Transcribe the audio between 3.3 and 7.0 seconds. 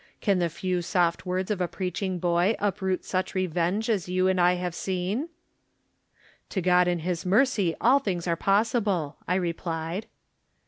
revenge as you and I have seen? "To God in